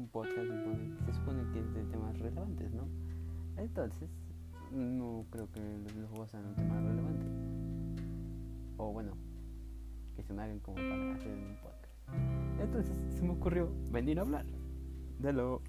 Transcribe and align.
un 0.00 0.08
podcast 0.08 0.48
se 1.04 1.12
supone 1.12 1.42
que 1.52 1.60
es 1.60 1.74
de 1.74 1.84
temas 1.84 2.18
relevantes, 2.18 2.72
¿no? 2.72 2.88
Entonces, 3.58 4.08
no 4.72 5.26
creo 5.30 5.50
que 5.52 5.60
los 5.94 6.08
juegos 6.08 6.30
sean 6.30 6.46
un 6.46 6.54
tema 6.54 6.80
relevante. 6.80 7.26
O 8.78 8.92
bueno, 8.92 9.12
que 10.16 10.22
se 10.22 10.32
me 10.32 10.42
hagan 10.42 10.60
como 10.60 10.76
para 10.76 11.14
hacer 11.14 11.32
un 11.32 11.56
podcast. 11.62 11.92
Entonces 12.60 12.96
se 13.10 13.22
me 13.22 13.32
ocurrió 13.32 13.70
venir 13.90 14.18
a 14.18 14.22
hablar 14.22 14.46
de 15.18 15.32
lo 15.32 15.60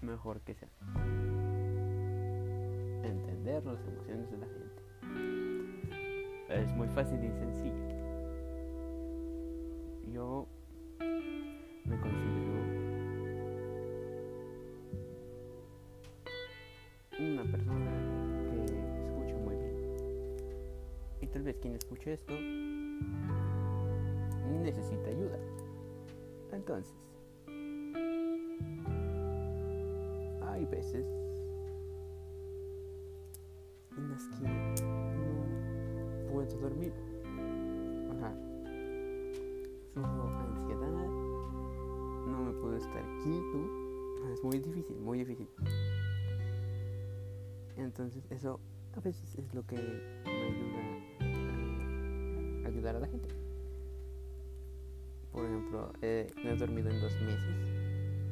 mejor 0.00 0.40
que 0.40 0.54
sea. 0.54 0.68
Entender 3.04 3.64
las 3.64 3.86
emociones 3.86 4.30
de 4.30 4.38
la 4.38 4.46
gente. 4.46 4.82
Es 6.48 6.74
muy 6.74 6.88
fácil 6.88 7.22
y 7.22 7.30
sencillo. 7.30 7.91
Esto 22.12 22.34
necesita 24.62 25.08
ayuda. 25.08 25.38
Entonces, 26.52 26.94
hay 30.42 30.64
veces 30.66 31.06
en 33.96 34.10
las 34.10 34.24
que 34.28 34.44
no 34.44 36.32
puedo 36.32 36.58
dormir. 36.60 36.92
Ajá. 38.18 38.34
Ansiedad, 39.96 41.08
no 42.26 42.38
me 42.38 42.52
puedo 42.60 42.76
estar 42.76 43.04
quieto. 43.22 43.70
Es 44.32 44.44
muy 44.44 44.58
difícil, 44.58 44.96
muy 45.00 45.18
difícil. 45.18 45.48
Entonces 47.76 48.22
eso 48.30 48.60
a 48.96 49.00
veces 49.00 49.34
es 49.36 49.54
lo 49.54 49.66
que 49.66 49.76
me 49.76 50.30
ayuda 50.30 50.91
ayudar 52.82 52.96
a 52.96 53.00
la 53.00 53.06
gente. 53.06 53.28
Por 55.30 55.44
ejemplo, 55.44 55.92
eh, 56.02 56.32
no 56.42 56.50
he 56.50 56.56
dormido 56.56 56.90
en 56.90 57.00
dos 57.00 57.12
meses 57.22 57.56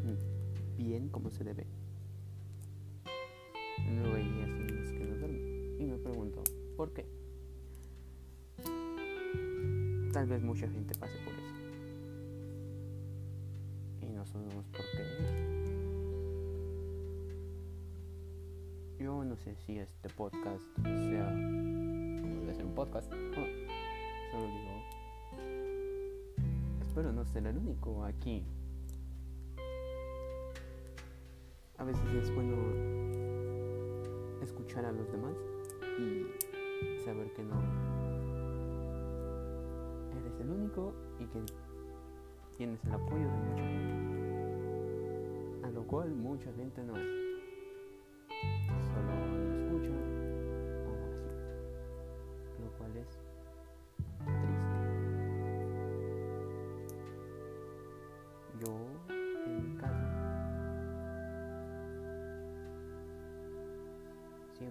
mm, 0.05 0.77
bien 0.77 1.09
como 1.09 1.31
se 1.31 1.45
debe. 1.45 1.67
Días 3.79 4.51
en 4.51 4.77
los 4.77 4.93
que 4.93 5.05
no 5.05 5.17
duermo. 5.17 5.39
Y 5.79 5.85
me 5.87 5.97
pregunto, 5.97 6.43
¿por 6.77 6.93
qué? 6.93 7.07
Tal 10.13 10.27
vez 10.27 10.43
mucha 10.43 10.69
gente 10.69 10.95
pase 10.99 11.15
por 11.25 11.33
eso. 11.33 11.55
Y 14.03 14.11
no 14.11 14.27
sabemos 14.27 14.67
por 14.67 14.81
qué. 14.81 15.05
Yo 18.99 19.25
no 19.25 19.37
sé 19.37 19.55
si 19.55 19.79
este 19.79 20.09
podcast 20.11 20.65
sea 20.83 21.31
debe 22.51 22.55
ser 22.55 22.67
un 22.67 22.75
podcast. 22.75 23.11
No, 23.13 23.60
solo 24.31 24.47
digo. 24.47 24.71
Espero 26.81 27.13
no 27.13 27.25
ser 27.25 27.47
el 27.47 27.57
único 27.57 28.05
aquí. 28.05 28.45
A 31.79 31.85
veces 31.85 32.05
es 32.13 32.35
bueno 32.35 32.57
escuchar 34.43 34.85
a 34.85 34.93
los 34.93 35.11
demás 35.11 35.35
y 35.99 36.27
saber 37.05 37.33
que 37.33 37.43
no 37.43 37.55
eres 40.21 40.41
el 40.41 40.51
único 40.51 40.93
y 41.19 41.25
que 41.27 41.41
tienes 42.57 42.85
el 42.85 42.93
apoyo 42.93 43.25
de 43.25 43.39
mucha 43.39 43.63
gente. 43.63 44.07
A 45.67 45.71
lo 45.71 45.87
cual 45.87 46.11
mucha 46.11 46.53
gente 46.53 46.83
no 46.83 46.97
es. 46.97 47.20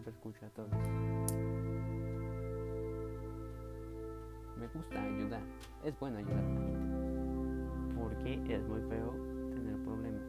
Siempre 0.09 0.11
escucho 0.11 0.45
a 0.45 0.49
todos. 0.49 0.71
Me 4.57 4.67
gusta 4.67 5.03
ayudar. 5.03 5.41
Es 5.83 5.99
bueno 5.99 6.17
ayudar 6.17 6.37
a 6.37 6.49
la 6.49 6.61
gente. 6.61 7.99
Porque 7.99 8.55
es 8.55 8.67
muy 8.67 8.81
feo 8.89 9.11
tener 9.53 9.75
problemas. 9.83 10.23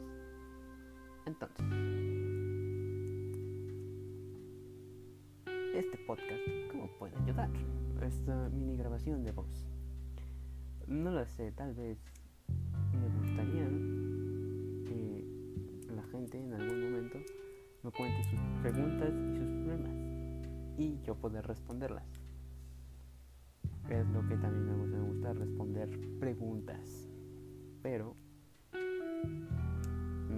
Entonces, 1.26 1.66
este 5.74 5.98
podcast, 6.06 6.42
¿cómo 6.70 6.88
puede 6.98 7.16
ayudar? 7.22 7.50
Esta 8.02 8.48
mini 8.50 8.76
grabación 8.76 9.24
de 9.24 9.32
voz. 9.32 9.66
No 10.86 11.10
lo 11.10 11.24
sé, 11.26 11.52
tal 11.52 11.74
vez 11.74 11.98
me 12.92 13.08
gustaría 13.20 13.68
que 14.86 15.24
la 15.94 16.02
gente 16.10 16.38
en 16.38 16.52
algún 16.54 16.82
momento 16.82 17.18
me 17.82 17.90
cuente 17.90 18.22
sus 18.24 18.38
preguntas 18.60 19.10
y 19.10 19.36
sus 19.36 19.48
problemas 19.48 19.96
y 20.76 21.00
yo 21.02 21.14
poder 21.14 21.46
responderlas. 21.46 22.04
Es 23.88 24.06
lo 24.08 24.20
que 24.28 24.36
también 24.36 24.66
me 24.66 24.74
gusta, 24.74 24.96
me 24.96 25.04
gusta 25.04 25.32
responder 25.32 25.88
preguntas, 26.18 27.08
pero 27.82 28.16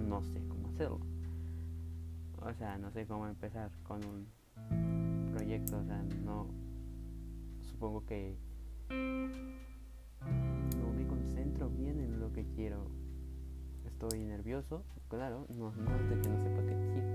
no 0.07 0.23
sé 0.23 0.41
cómo 0.47 0.69
hacerlo. 0.69 1.01
O 2.41 2.53
sea, 2.53 2.77
no 2.77 2.91
sé 2.91 3.05
cómo 3.05 3.27
empezar 3.27 3.71
con 3.83 4.01
un 4.05 4.27
proyecto, 5.33 5.79
o 5.79 5.85
sea, 5.85 6.01
no 6.23 6.47
supongo 7.61 8.05
que 8.05 8.37
no 8.89 10.93
me 10.93 11.05
concentro 11.07 11.69
bien 11.69 11.99
en 11.99 12.19
lo 12.19 12.31
que 12.31 12.45
quiero. 12.55 12.87
Estoy 13.85 14.25
nervioso, 14.25 14.83
claro, 15.09 15.45
no, 15.49 15.71
no 15.71 15.95
es 15.95 16.09
de 16.09 16.21
que 16.21 16.29
no 16.29 16.41
sepa 16.41 16.61
qué 16.63 16.75
decir, 16.75 17.12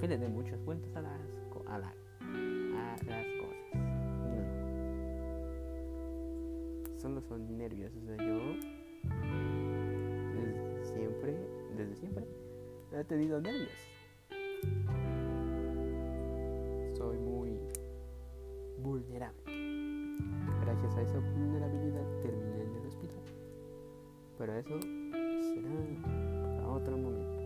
que 0.00 0.08
le 0.08 0.16
dé 0.18 0.28
muchas 0.28 0.58
vueltas 0.64 0.96
a 0.96 1.02
las, 1.02 1.20
a 1.68 1.78
la- 1.78 1.94
a 2.22 2.96
las 3.06 3.26
cosas. 3.40 3.74
No. 3.74 4.40
Solo 6.98 7.20
son 7.20 7.56
nervios, 7.58 7.92
o 7.94 8.00
sea, 8.06 8.16
yo 8.16 8.38
desde 10.34 10.84
siempre, 10.84 11.36
desde 11.76 11.96
siempre, 11.96 12.24
he 12.92 13.04
tenido 13.04 13.40
nervios. 13.40 13.70
Soy 16.96 17.18
muy 17.18 17.58
vulnerable. 18.82 19.42
Gracias 20.62 20.96
a 20.96 21.02
esa 21.02 21.18
vulnerabilidad 21.18 22.04
terminé 22.22 22.62
en 22.62 22.74
el 22.76 22.86
hospital. 22.86 23.22
Pero 24.38 24.54
eso 24.54 24.80
será 24.80 25.70
para 26.56 26.68
otro 26.68 26.96
momento. 26.96 27.39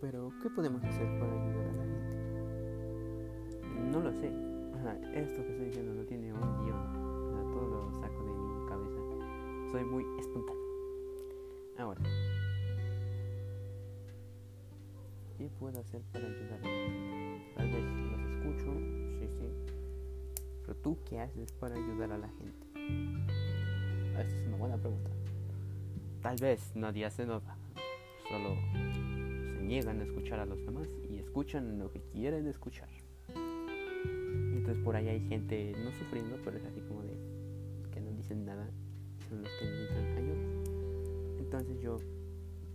Pero, 0.00 0.32
¿qué 0.42 0.48
podemos 0.48 0.82
hacer 0.82 1.06
para 1.18 1.30
ayudar 1.30 1.68
a 1.68 1.72
la 1.72 1.82
gente? 1.84 2.10
No 3.92 4.00
lo 4.00 4.12
sé. 4.12 4.32
Esto 5.14 5.44
que 5.44 5.50
estoy 5.50 5.66
diciendo 5.66 5.92
no 5.94 6.04
tiene 6.04 6.32
un 6.32 6.64
guion. 6.64 7.52
Todo 7.52 7.66
lo 7.68 7.92
saco 8.00 8.24
de 8.24 8.32
mi 8.32 8.66
cabeza. 8.66 9.00
Soy 9.70 9.84
muy 9.84 10.04
espontáneo. 10.18 10.62
Ahora, 11.78 12.00
¿qué 15.36 15.50
puedo 15.58 15.78
hacer 15.80 16.00
para 16.12 16.26
ayudar 16.26 16.52
a 16.52 16.58
la 16.58 16.68
gente? 16.68 17.52
Tal 17.56 17.70
vez 17.70 17.84
los 17.84 18.20
escucho, 18.30 18.72
sí, 19.18 19.28
sí. 19.28 19.48
Pero 20.62 20.74
tú, 20.78 20.96
¿qué 21.04 21.20
haces 21.20 21.52
para 21.52 21.74
ayudar 21.74 22.12
a 22.12 22.18
la 22.18 22.28
gente? 22.28 22.66
Esta 24.12 24.22
es 24.22 24.46
una 24.46 24.56
buena 24.56 24.76
pregunta. 24.78 25.10
Tal 26.22 26.36
vez 26.36 26.74
nadie 26.74 27.04
hace 27.04 27.26
nada. 27.26 27.56
Solo 28.28 28.56
niegan 29.70 30.00
a 30.00 30.02
escuchar 30.02 30.40
a 30.40 30.46
los 30.46 30.58
demás 30.66 30.88
y 31.08 31.18
escuchan 31.18 31.78
lo 31.78 31.92
que 31.92 32.00
quieren 32.00 32.44
escuchar. 32.48 32.88
Entonces 34.52 34.82
por 34.82 34.96
ahí 34.96 35.06
hay 35.06 35.20
gente 35.28 35.72
no 35.84 35.92
sufriendo, 35.92 36.36
pero 36.44 36.56
es 36.56 36.64
así 36.64 36.80
como 36.80 37.04
de 37.04 37.16
que 37.92 38.00
no 38.00 38.10
dicen 38.10 38.44
nada. 38.44 38.68
Son 39.28 39.40
los 39.40 39.50
que 39.60 39.66
necesitan 39.66 40.16
ayuda. 40.16 41.38
Entonces 41.38 41.80
yo 41.80 41.98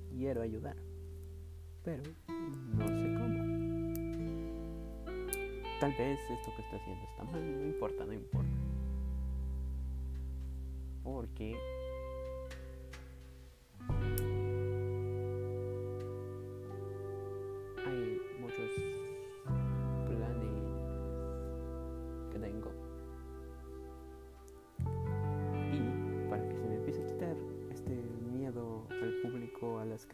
quiero 0.09 0.41
ayudar. 0.41 0.77
Pero 1.83 2.03
no 2.77 2.87
sé 2.87 3.13
cómo. 3.19 3.43
Tal 5.81 5.91
vez 5.97 6.17
esto 6.31 6.53
que 6.55 6.61
está 6.61 6.77
haciendo 6.77 7.03
está 7.11 7.23
mal, 7.25 7.59
no 7.59 7.65
importa, 7.65 8.05
no 8.05 8.13
importa. 8.13 8.57
Porque 11.03 11.57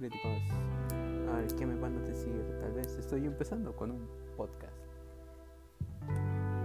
a 0.03 1.37
ver, 1.37 1.55
¿qué 1.55 1.65
me 1.65 1.75
van 1.75 1.95
a 1.95 2.01
decir? 2.01 2.43
Tal 2.59 2.73
vez 2.73 2.97
estoy 2.97 3.25
empezando 3.25 3.75
con 3.75 3.91
un 3.91 4.07
podcast. 4.35 4.73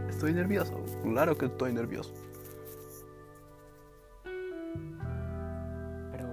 Estoy 0.08 0.32
nervioso, 0.32 0.82
claro 1.02 1.36
que 1.36 1.44
estoy 1.44 1.74
nervioso. 1.74 2.14
Pero... 6.12 6.28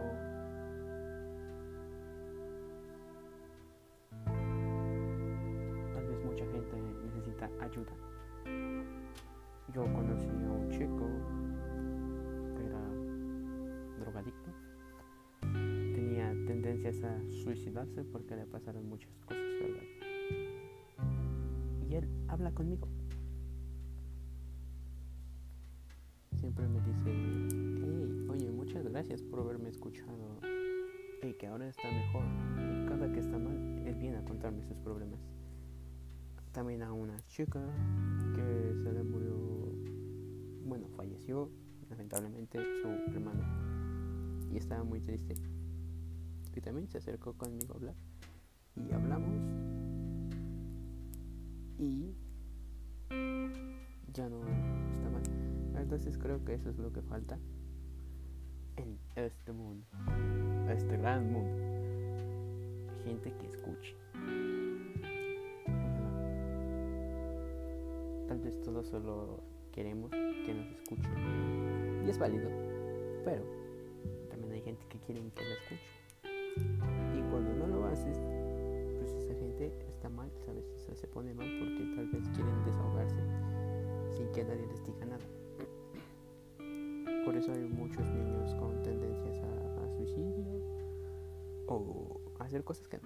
Tal 5.93 6.07
vez 6.07 6.23
mucha 6.23 6.45
gente 6.45 6.81
necesita 7.03 7.49
ayuda. 7.59 7.91
Yo 9.73 9.83
conocí 9.93 10.29
a 10.29 10.51
un 10.51 10.69
chico 10.69 11.09
que 12.55 12.65
era 12.65 12.79
drogadicto. 13.99 14.52
Tendencias 16.73 17.03
a 17.03 17.21
suicidarse 17.43 18.03
porque 18.03 18.35
le 18.35 18.47
pasaron 18.47 18.89
muchas 18.89 19.15
cosas, 19.19 19.43
¿verdad? 19.61 19.83
Y 21.87 21.93
él 21.93 22.07
habla 22.27 22.51
conmigo. 22.51 22.87
Siempre 26.35 26.67
me 26.67 26.81
dice, 26.81 27.03
hey, 27.05 28.27
oye, 28.27 28.51
muchas 28.51 28.83
gracias 28.85 29.21
por 29.21 29.41
haberme 29.41 29.69
escuchado. 29.69 30.39
Y 31.21 31.33
que 31.33 31.45
ahora 31.45 31.67
está 31.67 31.91
mejor. 31.91 32.23
Y 32.57 32.87
cada 32.87 33.11
que 33.11 33.19
está 33.19 33.37
mal, 33.37 33.55
él 33.85 33.95
viene 33.95 34.17
a 34.17 34.25
contarme 34.25 34.63
sus 34.63 34.77
problemas. 34.77 35.19
También 36.53 36.81
a 36.81 36.91
una 36.91 37.19
chica 37.27 37.61
que 38.33 38.73
se 38.81 38.91
le 38.91 39.03
murió, 39.03 39.35
bueno, 40.65 40.87
falleció 40.97 41.51
lamentablemente 41.91 42.57
su 42.81 42.87
hermano 43.11 43.43
y 44.51 44.57
estaba 44.57 44.83
muy 44.83 45.01
triste. 45.01 45.35
Y 46.55 46.61
también 46.61 46.87
se 46.87 46.99
acercó 46.99 47.33
conmigo 47.33 47.73
a 47.73 47.77
hablar 47.77 47.95
y 48.75 48.91
hablamos 48.91 49.35
y 51.77 52.15
ya 54.13 54.29
no 54.29 54.39
está 54.47 55.09
mal. 55.09 55.23
Entonces 55.81 56.17
creo 56.17 56.43
que 56.45 56.53
eso 56.53 56.69
es 56.69 56.77
lo 56.77 56.91
que 56.91 57.01
falta 57.01 57.37
en 58.77 58.97
este 59.15 59.51
mundo, 59.51 59.85
este 60.69 60.97
gran 60.97 61.31
mundo. 61.31 61.61
Gente 63.03 63.33
que 63.37 63.47
escuche. 63.47 63.95
Tal 68.27 68.39
vez 68.39 68.61
todos 68.61 68.87
solo 68.87 69.43
queremos 69.71 70.09
que 70.11 70.53
nos 70.53 70.67
escuchen. 70.67 72.05
Y 72.05 72.09
es 72.09 72.17
válido. 72.17 72.49
Pero 73.25 73.43
también 74.29 74.53
hay 74.53 74.61
gente 74.61 74.85
que 74.87 74.99
quiere 74.99 75.21
que 75.31 75.43
la 75.43 75.53
escuche. 75.55 76.02
Y 76.57 77.21
cuando 77.29 77.53
no 77.53 77.67
lo 77.67 77.85
haces, 77.85 78.19
pues 78.97 79.11
esa 79.13 79.33
gente 79.35 79.71
está 79.87 80.09
mal, 80.09 80.29
¿sabes? 80.45 80.65
O 80.91 80.95
se 80.95 81.07
pone 81.07 81.33
mal 81.33 81.47
porque 81.59 81.95
tal 81.95 82.07
vez 82.09 82.29
quieren 82.29 82.65
desahogarse 82.65 83.21
sin 84.15 84.31
que 84.31 84.43
nadie 84.43 84.67
les 84.67 84.83
diga 84.85 85.05
nada. 85.05 85.25
Por 87.25 87.35
eso 87.37 87.51
hay 87.53 87.67
muchos 87.69 88.05
niños 88.11 88.53
con 88.55 88.81
tendencias 88.83 89.39
a, 89.39 89.87
suicidio 89.95 90.43
o 91.67 92.19
hacer 92.39 92.63
cosas 92.63 92.87
que 92.87 92.97
no. 92.97 93.03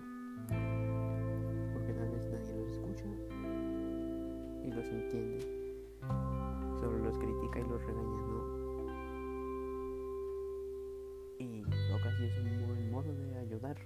Porque 1.74 1.94
tal 1.94 2.10
vez 2.10 2.28
nadie 2.30 2.56
los 2.56 2.70
escucha 2.70 3.06
y 4.64 4.72
los 4.72 4.86
entiende. 4.88 5.40
Solo 6.80 6.98
los 7.00 7.18
critica 7.18 7.60
y 7.60 7.64
los 7.70 7.86
regaña, 7.86 8.22
¿no? 8.28 8.58
Y 11.40 11.62
lo 11.62 11.98
casi 12.04 12.26
es 12.26 12.38
un 12.40 12.68
buen 12.68 12.92
modo 12.92 13.14
de 13.14 13.37
ayudar 13.58 13.78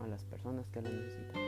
a 0.00 0.06
las 0.06 0.22
personas 0.24 0.68
que 0.68 0.82
lo 0.82 0.90
necesitan. 0.90 1.40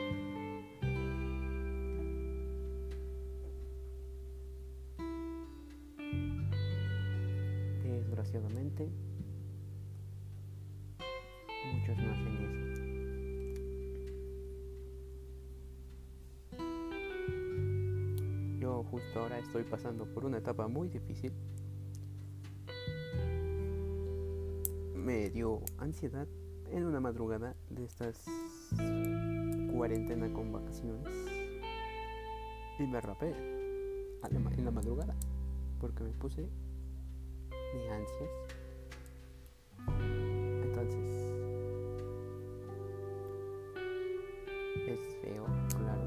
Desgraciadamente, 7.83 8.89
muchos 11.73 11.97
no 11.97 12.11
hacen 12.11 12.37
eso. 12.37 12.59
Yo 18.59 18.83
justo 18.85 19.19
ahora 19.19 19.37
estoy 19.37 19.63
pasando 19.63 20.05
por 20.05 20.25
una 20.25 20.39
etapa 20.39 20.67
muy 20.67 20.89
difícil. 20.89 21.31
Me 24.95 25.29
dio 25.29 25.61
ansiedad 25.77 26.27
en 26.73 26.85
una 26.85 26.99
madrugada 26.99 27.55
de 27.69 27.85
estas 27.85 28.25
cuarentena 29.71 30.31
con 30.33 30.51
vacaciones. 30.51 31.13
Y 32.79 32.87
me 32.87 32.99
rapé 32.99 33.33
en 34.57 34.65
la 34.65 34.71
madrugada 34.71 35.15
porque 35.79 36.03
me 36.03 36.11
puse 36.11 36.41
de 36.41 37.89
ansias. 37.91 38.29
Entonces, 40.63 41.33
es 44.87 44.99
feo, 45.21 45.45
claro. 45.77 46.03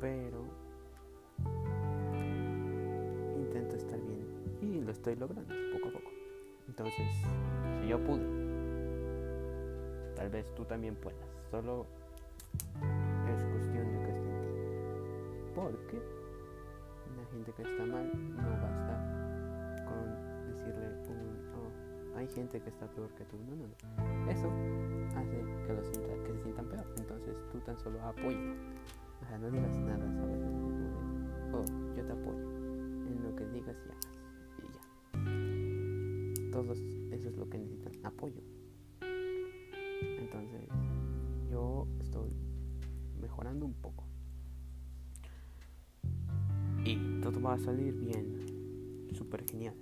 Pero 0.00 0.44
intento 3.36 3.76
estar 3.76 4.00
bien 4.00 4.26
y 4.60 4.80
lo 4.80 4.92
estoy 4.92 5.16
logrando. 5.16 5.52
Entonces, 6.76 7.06
si 7.80 7.86
yo 7.86 8.02
pude, 8.02 8.26
tal 10.16 10.28
vez 10.28 10.52
tú 10.56 10.64
también 10.64 10.96
puedas. 10.96 11.20
Solo 11.48 11.86
es 13.32 13.44
cuestión 13.44 13.92
de 13.92 13.98
que 14.02 14.10
esté. 14.10 15.52
Porque 15.54 16.02
la 17.16 17.24
gente 17.30 17.52
que 17.52 17.62
está 17.62 17.86
mal 17.86 18.10
no 18.34 18.50
basta 18.60 19.84
con 19.86 20.50
decirle 20.50 20.88
un, 21.10 21.38
oh, 21.54 22.18
hay 22.18 22.26
gente 22.26 22.60
que 22.60 22.70
está 22.70 22.88
peor 22.88 23.08
que 23.10 23.24
tú. 23.26 23.36
No, 23.38 23.54
no, 23.54 23.68
no. 23.68 24.30
Eso 24.32 24.50
hace 25.16 25.44
que, 25.68 25.72
lo 25.72 26.24
que 26.24 26.32
se 26.32 26.42
sientan 26.42 26.66
peor. 26.70 26.86
Entonces 26.96 27.36
tú 27.52 27.60
tan 27.60 27.78
solo 27.78 28.02
apoya. 28.02 28.52
O 29.22 29.26
sea, 29.28 29.38
no 29.38 29.48
digas 29.48 29.78
nada, 29.78 30.12
¿sabes? 30.12 30.42
Oh, 31.52 31.64
yo 31.96 32.04
te 32.04 32.12
apoyo 32.12 32.50
en 33.06 33.22
lo 33.22 33.36
que 33.36 33.46
digas 33.46 33.76
y 33.86 33.90
hagas. 33.92 34.23
Todos, 36.54 36.78
eso 37.10 37.28
es 37.30 37.36
lo 37.36 37.50
que 37.50 37.58
necesitan, 37.58 37.94
apoyo. 38.04 38.40
Entonces, 40.20 40.68
yo 41.50 41.88
estoy 42.00 42.30
mejorando 43.20 43.66
un 43.66 43.74
poco. 43.74 44.04
Y 46.84 47.20
todo 47.22 47.42
va 47.42 47.54
a 47.54 47.58
salir 47.58 47.92
bien, 47.94 49.08
súper 49.14 49.44
genial. 49.50 49.74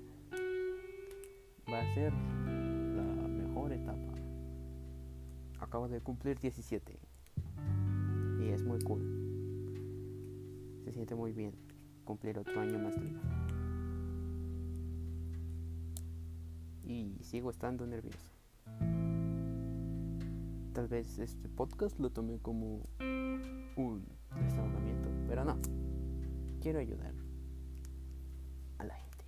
Va 1.71 1.83
a 1.83 1.95
ser 1.95 2.11
la 2.11 3.29
mejor 3.29 3.75
etapa. 3.75 4.15
Acabo 5.61 5.89
de 5.89 6.01
cumplir 6.01 6.39
17 6.39 6.99
y 8.41 8.49
es 8.49 8.65
muy 8.65 8.81
cool. 8.81 9.03
Se 10.87 10.93
siente 10.93 11.15
muy 11.15 11.35
bien 11.35 11.53
cumplir 12.07 12.39
otro 12.39 12.59
año 12.59 12.79
más 12.79 12.97
libre. 12.97 13.42
Y 16.93 17.17
sigo 17.23 17.49
estando 17.49 17.87
nervioso. 17.87 18.35
Tal 20.75 20.89
vez 20.89 21.19
este 21.19 21.49
podcast 21.49 21.99
lo 21.99 22.11
tomé 22.11 22.39
como 22.39 22.87
un 23.77 24.05
desahogamiento, 24.45 25.09
pero 25.27 25.43
no. 25.43 25.57
Quiero 26.61 26.81
ayudar 26.81 27.15
a 28.77 28.85
la 28.85 28.95
gente. 28.95 29.25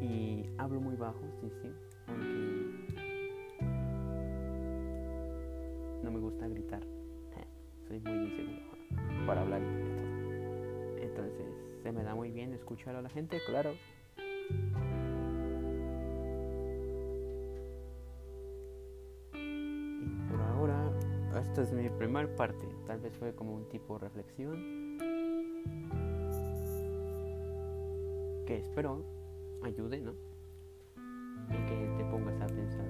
Y 0.00 0.48
hablo 0.56 0.80
muy 0.80 0.96
bajo, 0.96 1.20
sí, 1.42 1.50
sí, 1.60 1.68
porque 2.06 2.72
no 6.04 6.10
me 6.10 6.20
gusta 6.20 6.48
gritar. 6.48 6.80
Soy 7.86 8.00
muy 8.00 8.30
inseguro 8.30 9.26
para 9.26 9.42
hablar 9.42 9.60
y 9.60 9.66
todo. 9.66 11.02
Entonces, 11.02 11.82
se 11.82 11.92
me 11.92 12.02
da 12.02 12.14
muy 12.14 12.30
bien 12.30 12.54
escuchar 12.54 12.96
a 12.96 13.02
la 13.02 13.10
gente, 13.10 13.38
claro. 13.46 13.74
Esta 21.62 21.74
es 21.74 21.82
mi 21.82 21.88
primer 21.88 22.36
parte. 22.36 22.68
Tal 22.86 23.00
vez 23.00 23.16
fue 23.16 23.34
como 23.34 23.54
un 23.54 23.66
tipo 23.70 23.98
reflexión. 23.98 24.98
Que 28.46 28.58
espero 28.58 29.02
ayude, 29.62 30.02
¿no? 30.02 30.12
Y 31.48 31.66
que 31.66 31.94
te 31.96 32.04
pongas 32.10 32.38
a 32.42 32.46
pensar. 32.46 32.86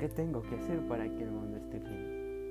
¿Qué 0.00 0.08
tengo 0.08 0.42
que 0.42 0.56
hacer 0.56 0.84
para 0.88 1.04
que 1.04 1.22
el 1.22 1.30
mundo 1.30 1.58
esté 1.58 1.78
bien? 1.78 2.50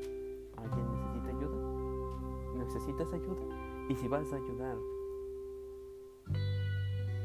¿Alguien 0.55 0.89
necesita 0.89 1.37
ayuda? 1.37 2.55
¿Necesitas 2.55 3.13
ayuda? 3.13 3.87
Y 3.89 3.95
si 3.95 4.07
vas 4.07 4.31
a 4.31 4.37
ayudar, 4.37 4.77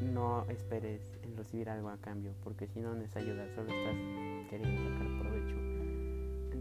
no 0.03 0.45
esperes 0.49 1.17
en 1.23 1.37
recibir 1.37 1.71
algo 1.71 1.91
a 1.91 1.99
cambio, 1.99 2.33
porque 2.43 2.67
si 2.67 2.81
no, 2.81 2.93
no 2.93 3.03
es 3.03 3.15
ayudar, 3.15 3.49
solo 3.55 3.69
estás 3.69 4.51
queriendo 4.51 4.83
sacar 4.83 5.21
provecho. 5.21 5.74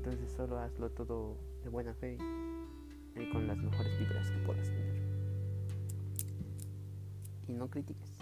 Entonces 0.03 0.29
solo 0.31 0.57
hazlo 0.59 0.89
todo 0.89 1.37
de 1.63 1.69
buena 1.69 1.93
fe 1.93 2.17
y 3.15 3.31
con 3.31 3.47
las 3.47 3.57
mejores 3.57 3.97
vibras 3.97 4.29
que 4.29 4.37
puedas 4.39 4.67
tener. 4.67 5.01
Y 7.47 7.53
no 7.53 7.69
critiques. 7.69 8.17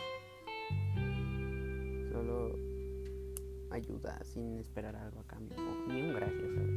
Solo 2.12 2.56
ayuda 3.72 4.24
sin 4.24 4.60
esperar 4.60 4.96
algo 4.96 5.22
a 5.22 5.24
cambio, 5.26 5.58
ni 5.88 6.04
un 6.04 6.14
gracias, 6.14 6.54
¿sabes? 6.54 6.76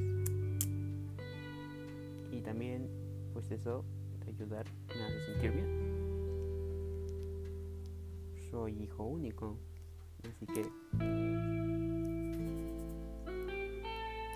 Y 2.32 2.40
también, 2.40 2.88
pues 3.34 3.50
eso 3.50 3.84
de 4.24 4.30
ayudar 4.30 4.64
me 4.88 5.04
hace 5.04 5.20
sentir 5.26 5.52
bien 5.52 5.94
soy 8.54 8.84
hijo 8.84 9.02
único, 9.02 9.58
así 10.22 10.46
que 10.46 10.62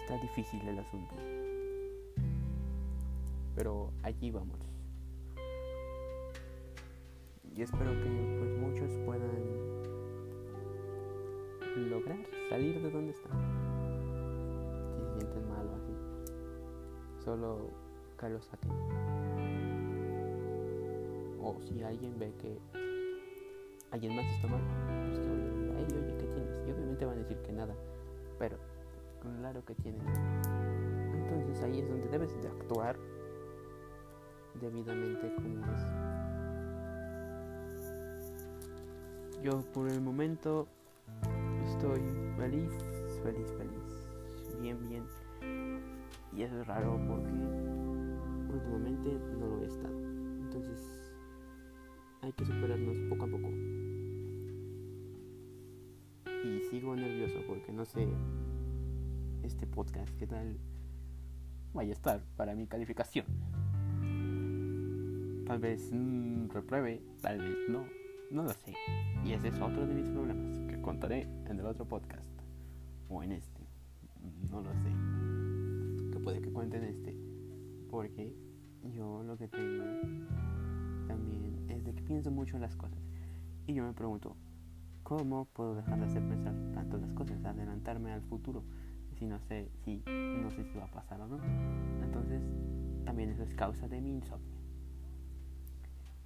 está 0.09 0.23
difícil 0.23 0.67
el 0.67 0.79
asunto. 0.79 1.15
Pero 3.55 3.93
allí 4.03 4.31
vamos. 4.31 4.59
Y 7.55 7.61
espero 7.61 7.91
que 7.91 8.39
pues 8.39 8.57
muchos 8.59 8.91
puedan 9.05 9.29
lograr 11.91 12.19
salir 12.49 12.81
de 12.81 12.91
donde 12.91 13.13
están. 13.13 13.33
Si 14.95 15.03
se 15.03 15.13
sienten 15.19 15.47
mal 15.47 15.67
o 15.67 15.75
así. 15.77 17.23
Solo 17.23 17.71
que 18.19 18.31
lo 18.31 18.41
saquen. 18.41 18.71
O 21.43 21.61
si 21.61 21.83
alguien 21.83 22.19
ve 22.19 22.33
que 22.41 22.59
alguien 23.91 24.17
más 24.17 24.25
está 24.25 24.49
mal, 24.49 24.63
pues 25.09 25.19
que 25.19 25.31
oye, 25.31 25.99
oye, 25.99 26.17
¿qué 26.17 26.27
tienes? 26.27 26.67
Y 26.67 26.73
obviamente 26.73 27.05
van 27.05 27.19
a 27.19 27.21
decir 27.21 27.37
que 27.43 27.53
nada, 27.53 27.75
pero 28.39 28.57
claro 29.21 29.65
que 29.65 29.75
tienen. 29.75 30.07
Entonces 31.15 31.63
ahí 31.63 31.81
es 31.81 31.89
donde 31.89 32.09
debes 32.09 32.41
de 32.41 32.49
actuar 32.49 32.97
debidamente 34.61 35.35
como 35.35 35.65
es. 35.73 35.83
Yo 39.43 39.61
por 39.73 39.89
el 39.89 40.01
momento 40.01 40.67
estoy 41.65 42.01
feliz, 42.37 42.73
feliz, 43.23 43.55
feliz, 43.57 44.61
bien, 44.61 44.89
bien. 44.89 45.05
Y 46.33 46.43
eso 46.43 46.61
es 46.61 46.67
raro 46.67 46.99
porque 47.07 47.33
últimamente 48.53 49.19
no 49.39 49.47
lo 49.47 49.63
he 49.63 49.67
estado. 49.67 49.99
Entonces 50.41 51.13
hay 52.23 52.33
que 52.33 52.45
superarnos 52.45 52.97
poco 53.09 53.25
a 53.25 53.29
poco. 53.29 53.49
Y 56.45 56.61
sigo 56.71 56.97
nervioso 56.97 57.39
porque 57.47 57.73
no 57.73 57.85
sé 57.85 58.09
este 59.49 59.67
podcast 59.67 60.15
qué 60.19 60.27
tal 60.27 60.59
vaya 61.73 61.91
a 61.91 61.95
estar 61.95 62.23
para 62.37 62.55
mi 62.55 62.67
calificación. 62.67 63.25
Tal 65.47 65.59
vez 65.59 65.91
mm, 65.91 66.51
repruebe, 66.51 67.03
tal 67.23 67.39
vez 67.39 67.57
no, 67.71 67.87
no 68.31 68.43
lo 68.43 68.51
sé. 68.51 68.75
Y 69.25 69.33
ese 69.33 69.49
es 69.49 69.55
otro 69.55 69.87
de 69.87 69.95
mis 69.95 70.11
problemas 70.11 70.59
que 70.69 70.83
contaré 70.83 71.23
en 71.47 71.59
el 71.59 71.65
otro 71.65 71.87
podcast 71.87 72.31
o 73.09 73.23
en 73.23 73.33
este. 73.33 73.67
No 74.51 74.61
lo 74.61 74.71
sé. 74.75 76.11
Que 76.13 76.21
puede 76.21 76.43
que 76.43 76.53
cuente 76.53 76.77
en 76.77 76.85
este. 76.85 77.17
Porque 77.89 78.35
yo 78.95 79.23
lo 79.23 79.39
que 79.39 79.49
tengo 79.49 79.85
también 81.07 81.65
es 81.71 81.85
de 81.85 81.95
que 81.95 82.03
pienso 82.03 82.31
mucho 82.31 82.57
en 82.57 82.63
las 82.63 82.77
cosas. 82.77 83.01
Y 83.67 83.73
yo 83.73 83.83
me 83.83 83.95
pregunto, 83.95 84.37
¿cómo 85.05 85.47
puedo 85.47 85.75
dejar 85.75 85.99
de 86.01 86.05
hacer 86.05 86.29
pensar 86.29 86.55
tanto 86.75 86.99
las 86.99 87.15
cosas, 87.15 87.43
adelantarme 87.47 88.13
al 88.13 88.21
futuro? 88.21 88.63
Si 89.19 89.27
no 89.27 89.41
sé 89.41 89.69
si 89.85 90.03
no 90.07 90.51
sé 90.51 90.65
si 90.65 90.79
va 90.79 90.85
a 90.85 90.91
pasar 90.91 91.21
o 91.21 91.27
no. 91.27 91.39
Entonces, 92.05 92.41
también 93.05 93.31
eso 93.31 93.43
es 93.43 93.53
causa 93.55 93.89
de 93.89 94.01
mi 94.01 94.11
insomnio. 94.11 94.57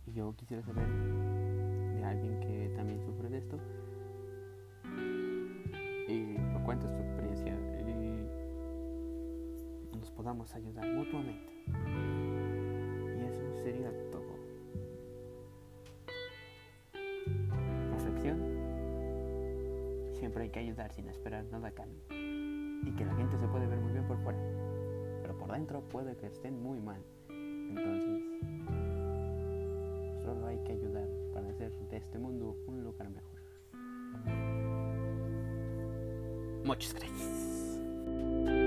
Y 0.07 0.13
yo 0.13 0.35
quisiera 0.37 0.63
saber 0.63 0.87
de 0.87 2.05
alguien 2.05 2.39
que 2.41 2.73
también 2.77 3.01
sufre 3.01 3.31
de 3.31 3.39
esto 3.39 3.59
y 6.09 6.37
me 6.39 6.63
cuenta 6.65 6.91
su 6.91 6.99
experiencia 6.99 7.57
y 9.93 9.97
nos 9.97 10.11
podamos 10.11 10.55
ayudar 10.55 10.87
mutuamente. 10.89 11.53
Y 13.17 13.21
eso 13.25 13.57
sería 13.63 13.91
todo. 14.11 14.33
Siempre 20.13 20.45
hay 20.45 20.51
que 20.51 20.61
ayudar 20.61 20.93
sin 20.93 21.09
esperar 21.09 21.45
nada 21.47 21.69
a 21.69 21.73
cambio. 21.73 22.32
Y 22.83 22.91
que 22.93 23.05
la 23.05 23.15
gente 23.15 23.39
se 23.39 23.47
puede 23.49 23.67
ver 23.67 23.81
muy 23.81 23.93
bien 23.93 24.07
por 24.07 24.19
fuera, 24.23 24.39
pero 25.23 25.39
por 25.39 25.53
dentro 25.53 25.81
puede 25.89 26.17
que 26.17 26.27
estén 26.27 26.61
muy 26.63 26.81
mal. 26.81 27.03
Entonces, 27.29 28.23
solo 30.25 30.47
hay 30.47 30.59
que 30.65 30.73
ayudar 30.73 31.09
para 31.33 31.49
hacer 31.49 31.73
de 31.91 31.97
este 31.97 32.19
mundo 32.19 32.57
un 32.67 32.83
lugar 32.83 33.09
mejor. 33.11 33.41
Muchas 36.65 36.95
gracias. 36.95 38.62